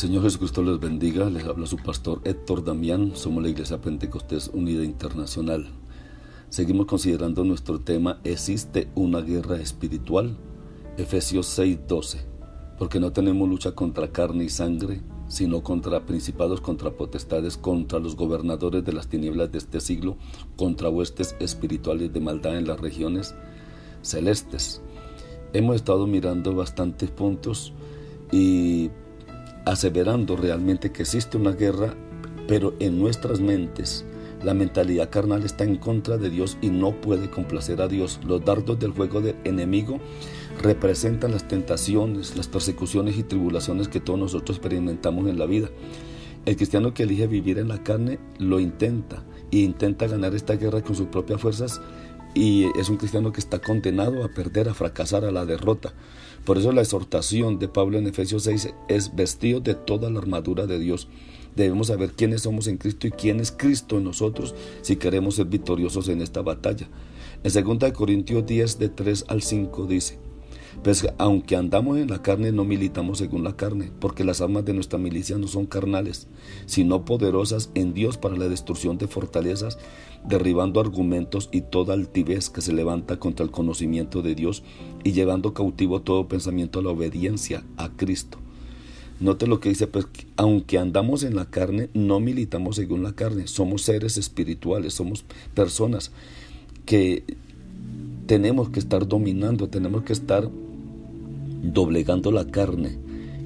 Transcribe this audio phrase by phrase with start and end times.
[0.00, 4.82] Señor Jesucristo les bendiga, les habla su pastor Héctor Damián, somos la Iglesia Pentecostés Unida
[4.82, 5.68] Internacional.
[6.48, 10.38] Seguimos considerando nuestro tema, ¿existe una guerra espiritual?
[10.96, 12.24] Efesios 6:12,
[12.78, 18.16] porque no tenemos lucha contra carne y sangre, sino contra principados, contra potestades, contra los
[18.16, 20.16] gobernadores de las tinieblas de este siglo,
[20.56, 23.34] contra huestes espirituales de maldad en las regiones
[24.00, 24.80] celestes.
[25.52, 27.74] Hemos estado mirando bastantes puntos
[28.32, 28.88] y
[29.64, 31.94] aseverando realmente que existe una guerra,
[32.46, 34.04] pero en nuestras mentes
[34.42, 38.20] la mentalidad carnal está en contra de Dios y no puede complacer a Dios.
[38.26, 40.00] Los dardos del juego del enemigo
[40.62, 45.68] representan las tentaciones, las persecuciones y tribulaciones que todos nosotros experimentamos en la vida.
[46.46, 50.80] El cristiano que elige vivir en la carne lo intenta e intenta ganar esta guerra
[50.80, 51.80] con sus propias fuerzas
[52.34, 55.92] y es un cristiano que está condenado a perder, a fracasar, a la derrota.
[56.44, 60.66] Por eso la exhortación de Pablo en Efesios 6 es vestido de toda la armadura
[60.66, 61.08] de Dios.
[61.56, 65.46] Debemos saber quiénes somos en Cristo y quién es Cristo en nosotros si queremos ser
[65.46, 66.88] victoriosos en esta batalla.
[67.42, 70.18] En 2 Corintios 10 de 3 al 5 dice,
[70.82, 74.74] pues aunque andamos en la carne, no militamos según la carne, porque las armas de
[74.74, 76.28] nuestra milicia no son carnales,
[76.66, 79.78] sino poderosas en Dios para la destrucción de fortalezas,
[80.24, 84.62] derribando argumentos y toda altivez que se levanta contra el conocimiento de Dios
[85.04, 88.38] y llevando cautivo todo pensamiento a la obediencia a Cristo.
[89.20, 93.46] Note lo que dice, pues, aunque andamos en la carne, no militamos según la carne,
[93.48, 96.10] somos seres espirituales, somos personas
[96.86, 97.24] que
[98.30, 100.48] tenemos que estar dominando, tenemos que estar
[101.64, 102.96] doblegando la carne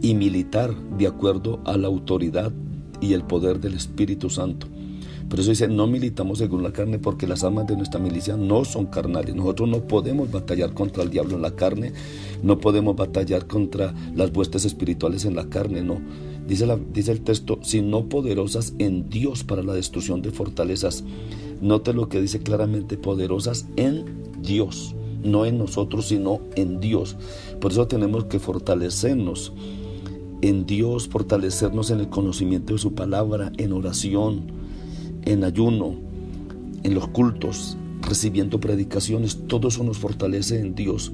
[0.00, 2.50] y militar de acuerdo a la autoridad
[2.98, 4.68] y el poder del Espíritu Santo.
[5.28, 8.64] Por eso dice, no militamos según la carne porque las armas de nuestra milicia no
[8.64, 9.34] son carnales.
[9.34, 11.92] Nosotros no podemos batallar contra el diablo en la carne,
[12.42, 16.00] no podemos batallar contra las huestes espirituales en la carne, no.
[16.48, 21.04] Dice, la, dice el texto, sino poderosas en Dios para la destrucción de fortalezas.
[21.60, 27.16] Note lo que dice claramente, poderosas en Dios no en nosotros, sino en Dios.
[27.60, 29.52] Por eso tenemos que fortalecernos
[30.42, 34.52] en Dios, fortalecernos en el conocimiento de su palabra, en oración,
[35.24, 35.96] en ayuno,
[36.82, 39.40] en los cultos, recibiendo predicaciones.
[39.46, 41.12] Todo eso nos fortalece en Dios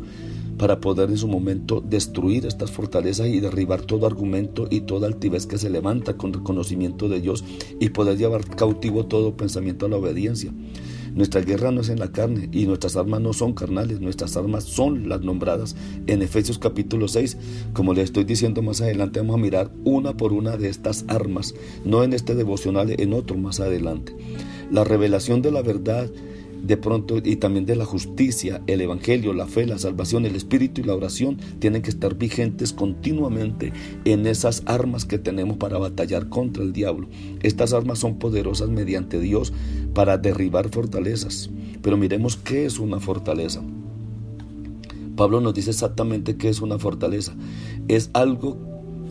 [0.58, 5.46] para poder en su momento destruir estas fortalezas y derribar todo argumento y toda altivez
[5.46, 7.44] que se levanta con el conocimiento de Dios
[7.78, 10.52] y poder llevar cautivo todo pensamiento a la obediencia.
[11.16, 14.64] Nuestra guerra no es en la carne y nuestras armas no son carnales, nuestras armas
[14.64, 15.74] son las nombradas
[16.06, 17.38] en Efesios capítulo 6.
[17.72, 21.54] Como les estoy diciendo más adelante, vamos a mirar una por una de estas armas,
[21.86, 24.14] no en este devocional, en otro más adelante.
[24.70, 26.10] La revelación de la verdad
[26.66, 30.80] de pronto y también de la justicia, el evangelio, la fe, la salvación, el espíritu
[30.80, 33.72] y la oración tienen que estar vigentes continuamente
[34.04, 37.08] en esas armas que tenemos para batallar contra el diablo.
[37.42, 39.52] Estas armas son poderosas mediante Dios
[39.94, 41.50] para derribar fortalezas.
[41.82, 43.62] Pero miremos qué es una fortaleza.
[45.16, 47.34] Pablo nos dice exactamente qué es una fortaleza.
[47.88, 48.58] Es algo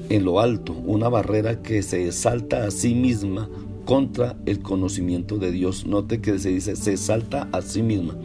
[0.09, 3.49] en lo alto, una barrera que se salta a sí misma
[3.85, 5.85] contra el conocimiento de Dios.
[5.85, 8.17] Note que se dice, se salta a sí misma.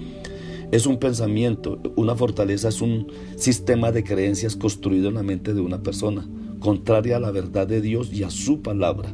[0.73, 5.61] Es un pensamiento, una fortaleza es un sistema de creencias construido en la mente de
[5.61, 6.27] una persona,
[6.61, 9.13] contraria a la verdad de Dios y a su palabra.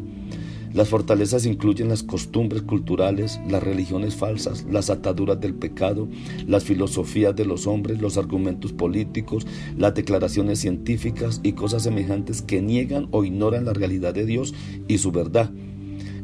[0.75, 6.06] Las fortalezas incluyen las costumbres culturales, las religiones falsas, las ataduras del pecado,
[6.46, 9.46] las filosofías de los hombres, los argumentos políticos,
[9.78, 14.52] las declaraciones científicas y cosas semejantes que niegan o ignoran la realidad de Dios
[14.87, 15.50] y su verdad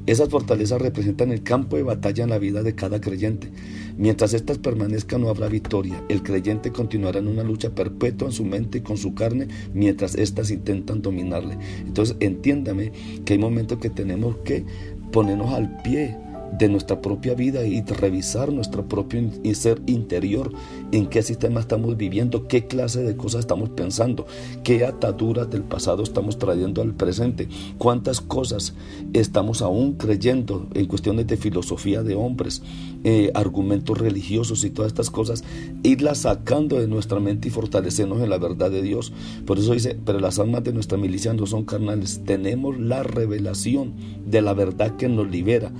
[0.06, 3.50] esas fortalezas representan el campo de batalla en la vida de cada creyente.
[3.96, 6.02] Mientras éstas permanezcan no habrá victoria.
[6.08, 10.16] El creyente continuará en una lucha perpetua en su mente y con su carne mientras
[10.16, 11.56] éstas intentan dominarle.
[11.86, 12.92] Entonces entiéndame
[13.24, 14.64] que hay momentos que tenemos que
[15.12, 16.16] ponernos al pie
[16.52, 19.22] de nuestra propia vida y revisar nuestro propio
[19.54, 20.52] ser interior,
[20.92, 24.26] en qué sistema estamos viviendo, qué clase de cosas estamos pensando,
[24.62, 28.74] qué ataduras del pasado estamos trayendo al presente, cuántas cosas
[29.12, 32.62] estamos aún creyendo en cuestiones de filosofía de hombres,
[33.04, 35.44] eh, argumentos religiosos y todas estas cosas,
[35.82, 39.12] irlas sacando de nuestra mente y fortalecernos en la verdad de Dios.
[39.46, 43.94] Por eso dice, pero las almas de nuestra milicia no son carnales, tenemos la revelación
[44.26, 45.72] de la verdad que nos libera.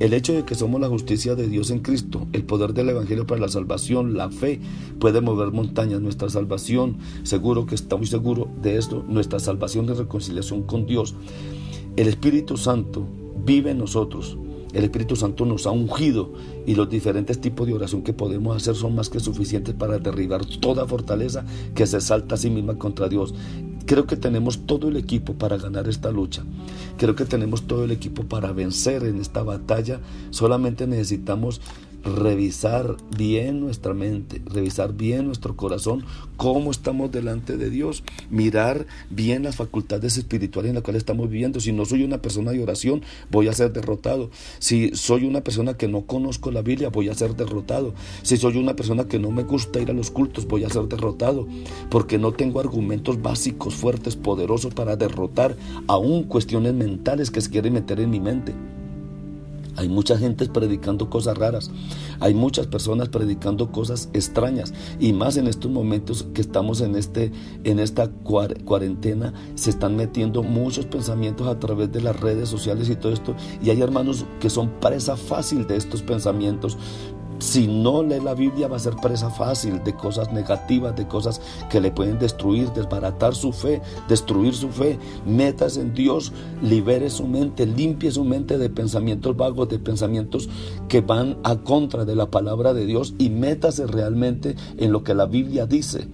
[0.00, 3.26] El hecho de que somos la justicia de Dios en Cristo, el poder del Evangelio
[3.26, 4.60] para la salvación, la fe,
[5.00, 6.00] puede mover montañas.
[6.00, 11.16] Nuestra salvación, seguro que estamos seguros de esto, nuestra salvación de reconciliación con Dios.
[11.96, 13.08] El Espíritu Santo
[13.44, 14.38] vive en nosotros.
[14.72, 16.32] El Espíritu Santo nos ha ungido
[16.64, 20.44] y los diferentes tipos de oración que podemos hacer son más que suficientes para derribar
[20.44, 23.34] toda fortaleza que se salta a sí misma contra Dios.
[23.88, 26.44] Creo que tenemos todo el equipo para ganar esta lucha.
[26.98, 29.98] Creo que tenemos todo el equipo para vencer en esta batalla.
[30.28, 31.62] Solamente necesitamos
[32.08, 36.04] revisar bien nuestra mente, revisar bien nuestro corazón,
[36.36, 41.60] cómo estamos delante de Dios, mirar bien las facultades espirituales en las cuales estamos viviendo.
[41.60, 44.30] Si no soy una persona de oración, voy a ser derrotado.
[44.58, 47.94] Si soy una persona que no conozco la Biblia, voy a ser derrotado.
[48.22, 50.84] Si soy una persona que no me gusta ir a los cultos, voy a ser
[50.84, 51.46] derrotado,
[51.90, 55.56] porque no tengo argumentos básicos, fuertes, poderosos para derrotar
[55.86, 58.54] aún cuestiones mentales que se quieren meter en mi mente.
[59.78, 61.70] Hay mucha gente predicando cosas raras.
[62.18, 64.74] Hay muchas personas predicando cosas extrañas.
[64.98, 67.30] Y más en estos momentos que estamos en, este,
[67.62, 72.96] en esta cuarentena, se están metiendo muchos pensamientos a través de las redes sociales y
[72.96, 73.36] todo esto.
[73.62, 76.76] Y hay hermanos que son presa fácil de estos pensamientos
[77.38, 81.40] si no lee la Biblia va a ser presa fácil de cosas negativas, de cosas
[81.70, 84.98] que le pueden destruir, desbaratar su fe, destruir su fe.
[85.26, 86.32] Metas en Dios,
[86.62, 90.48] libere su mente, limpie su mente de pensamientos vagos, de pensamientos
[90.88, 95.14] que van a contra de la palabra de Dios y métase realmente en lo que
[95.14, 96.08] la Biblia dice.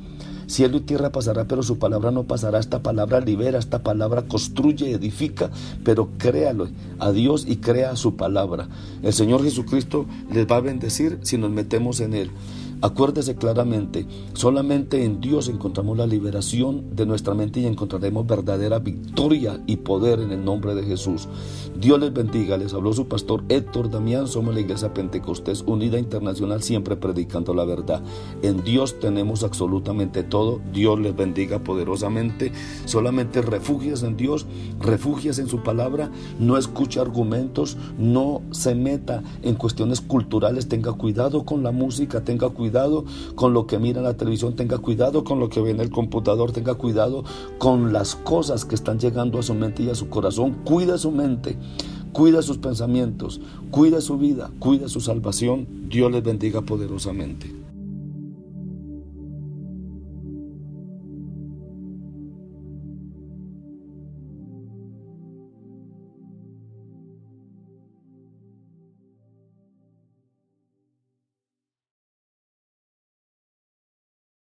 [0.46, 2.58] Cielo y tierra pasará, pero su palabra no pasará.
[2.58, 5.50] Esta palabra libera, esta palabra construye, edifica,
[5.84, 6.68] pero créalo
[6.98, 8.68] a Dios y crea su palabra.
[9.02, 12.30] El Señor Jesucristo les va a bendecir si nos metemos en Él.
[12.82, 19.62] Acuérdese claramente, solamente en Dios encontramos la liberación de nuestra mente y encontraremos verdadera victoria
[19.66, 21.26] y poder en el nombre de Jesús.
[21.80, 26.62] Dios les bendiga, les habló su pastor Héctor Damián, somos la Iglesia Pentecostés Unida Internacional,
[26.62, 28.02] siempre predicando la verdad.
[28.42, 32.52] En Dios tenemos absolutamente todo, Dios les bendiga poderosamente,
[32.84, 34.46] solamente refugias en Dios,
[34.78, 41.44] refugias en su palabra, no escuche argumentos, no se meta en cuestiones culturales, tenga cuidado
[41.46, 43.04] con la música, tenga cuidado cuidado
[43.36, 45.90] con lo que mira en la televisión, tenga cuidado con lo que ve en el
[45.90, 47.22] computador, tenga cuidado
[47.58, 50.56] con las cosas que están llegando a su mente y a su corazón.
[50.64, 51.56] Cuida su mente,
[52.12, 53.40] cuida sus pensamientos,
[53.70, 55.88] cuida su vida, cuida su salvación.
[55.88, 57.63] Dios les bendiga poderosamente.